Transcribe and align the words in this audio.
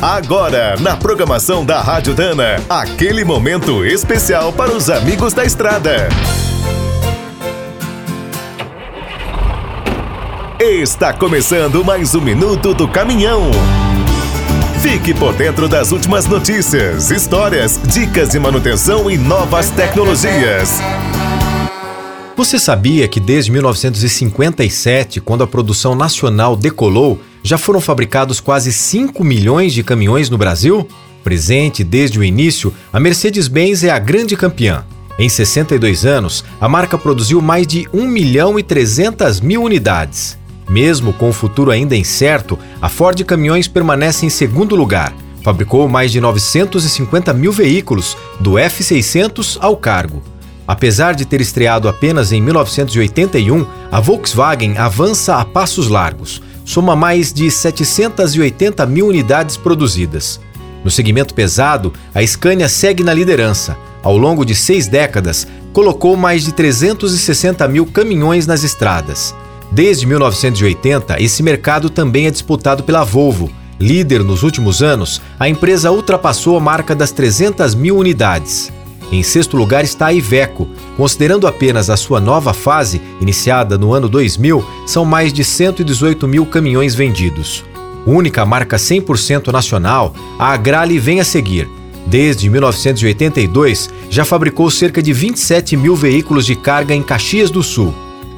Agora, 0.00 0.76
na 0.78 0.94
programação 0.94 1.64
da 1.64 1.80
Rádio 1.80 2.14
Dana, 2.14 2.62
aquele 2.68 3.24
momento 3.24 3.82
especial 3.82 4.52
para 4.52 4.70
os 4.70 4.90
amigos 4.90 5.32
da 5.32 5.42
estrada. 5.42 6.08
Está 10.60 11.14
começando 11.14 11.82
mais 11.82 12.14
um 12.14 12.20
minuto 12.20 12.74
do 12.74 12.86
caminhão. 12.86 13.50
Fique 14.82 15.14
por 15.14 15.32
dentro 15.32 15.66
das 15.66 15.92
últimas 15.92 16.26
notícias, 16.26 17.10
histórias, 17.10 17.80
dicas 17.82 18.28
de 18.28 18.38
manutenção 18.38 19.10
e 19.10 19.16
novas 19.16 19.70
tecnologias. 19.70 20.78
Você 22.36 22.58
sabia 22.58 23.08
que 23.08 23.18
desde 23.18 23.50
1957, 23.50 25.22
quando 25.22 25.42
a 25.42 25.46
produção 25.46 25.94
nacional 25.94 26.54
decolou, 26.54 27.18
já 27.46 27.56
foram 27.56 27.80
fabricados 27.80 28.40
quase 28.40 28.72
5 28.72 29.22
milhões 29.22 29.72
de 29.72 29.84
caminhões 29.84 30.28
no 30.28 30.36
Brasil? 30.36 30.86
Presente 31.22 31.84
desde 31.84 32.18
o 32.18 32.24
início, 32.24 32.74
a 32.92 32.98
Mercedes-Benz 32.98 33.84
é 33.84 33.90
a 33.90 34.00
grande 34.00 34.36
campeã. 34.36 34.84
Em 35.16 35.28
62 35.28 36.04
anos, 36.04 36.44
a 36.60 36.68
marca 36.68 36.98
produziu 36.98 37.40
mais 37.40 37.64
de 37.64 37.88
1 37.94 38.04
milhão 38.04 38.58
e 38.58 38.64
300 38.64 39.40
mil 39.40 39.62
unidades. 39.62 40.36
Mesmo 40.68 41.12
com 41.12 41.28
o 41.28 41.32
futuro 41.32 41.70
ainda 41.70 41.94
incerto, 41.94 42.58
a 42.82 42.88
Ford 42.88 43.22
Caminhões 43.22 43.68
permanece 43.68 44.26
em 44.26 44.28
segundo 44.28 44.74
lugar. 44.74 45.14
Fabricou 45.44 45.88
mais 45.88 46.10
de 46.10 46.20
950 46.20 47.32
mil 47.32 47.52
veículos, 47.52 48.16
do 48.40 48.54
F600 48.54 49.56
ao 49.60 49.76
cargo. 49.76 50.20
Apesar 50.66 51.14
de 51.14 51.24
ter 51.24 51.40
estreado 51.40 51.88
apenas 51.88 52.32
em 52.32 52.42
1981, 52.42 53.64
a 53.92 54.00
Volkswagen 54.00 54.76
avança 54.76 55.36
a 55.36 55.44
passos 55.44 55.86
largos. 55.86 56.42
Soma 56.66 56.96
mais 56.96 57.32
de 57.32 57.48
780 57.48 58.84
mil 58.86 59.06
unidades 59.06 59.56
produzidas. 59.56 60.40
No 60.84 60.90
segmento 60.90 61.32
pesado, 61.32 61.92
a 62.12 62.26
Scania 62.26 62.68
segue 62.68 63.04
na 63.04 63.14
liderança. 63.14 63.76
Ao 64.02 64.18
longo 64.18 64.44
de 64.44 64.54
seis 64.54 64.88
décadas, 64.88 65.46
colocou 65.72 66.16
mais 66.16 66.44
de 66.44 66.52
360 66.52 67.66
mil 67.68 67.86
caminhões 67.86 68.48
nas 68.48 68.64
estradas. 68.64 69.32
Desde 69.70 70.06
1980, 70.06 71.22
esse 71.22 71.40
mercado 71.40 71.88
também 71.88 72.26
é 72.26 72.30
disputado 72.30 72.82
pela 72.82 73.04
Volvo. 73.04 73.50
Líder 73.78 74.24
nos 74.24 74.42
últimos 74.42 74.82
anos, 74.82 75.22
a 75.38 75.48
empresa 75.48 75.92
ultrapassou 75.92 76.56
a 76.56 76.60
marca 76.60 76.96
das 76.96 77.12
300 77.12 77.74
mil 77.74 77.96
unidades. 77.96 78.72
Em 79.10 79.22
sexto 79.22 79.56
lugar 79.56 79.84
está 79.84 80.06
a 80.06 80.12
Iveco. 80.12 80.68
Considerando 80.96 81.46
apenas 81.46 81.88
a 81.88 81.96
sua 81.96 82.20
nova 82.20 82.52
fase, 82.52 83.00
iniciada 83.20 83.78
no 83.78 83.92
ano 83.92 84.08
2000, 84.08 84.64
são 84.86 85.04
mais 85.04 85.32
de 85.32 85.44
118 85.44 86.26
mil 86.26 86.44
caminhões 86.46 86.94
vendidos. 86.94 87.64
Única 88.04 88.44
marca 88.44 88.76
100% 88.76 89.52
nacional, 89.52 90.14
a 90.38 90.52
Agrale 90.52 90.98
vem 90.98 91.20
a 91.20 91.24
seguir. 91.24 91.68
Desde 92.06 92.48
1982, 92.48 93.90
já 94.08 94.24
fabricou 94.24 94.70
cerca 94.70 95.02
de 95.02 95.12
27 95.12 95.76
mil 95.76 95.96
veículos 95.96 96.46
de 96.46 96.54
carga 96.54 96.94
em 96.94 97.02
Caxias 97.02 97.50
do 97.50 97.62
Sul. 97.62 97.92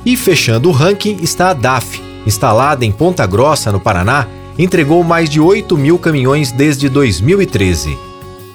E 0.07 0.17
fechando 0.17 0.71
o 0.71 0.73
ranking 0.73 1.19
está 1.21 1.51
a 1.51 1.55
DAF, 1.55 2.01
instalada 2.27 2.85
em 2.85 2.93
Ponta 2.93 3.27
Grossa, 3.27 3.71
no 3.71 3.79
Paraná, 3.79 4.27
entregou 4.59 5.05
mais 5.05 5.29
de 5.29 5.39
8 5.39 5.77
mil 5.77 5.99
caminhões 5.99 6.51
desde 6.51 6.89
2013. 6.89 8.08